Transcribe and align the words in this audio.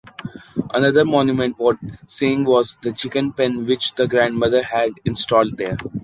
Another 0.73 1.05
monument 1.05 1.59
wort 1.59 1.77
seeing 2.07 2.43
was 2.43 2.75
the 2.81 2.91
chicken 2.91 3.33
pen 3.33 3.67
which 3.67 3.93
the 3.93 4.07
grandmother 4.07 4.63
had 4.63 4.93
installed 5.05 5.57
there. 5.57 5.77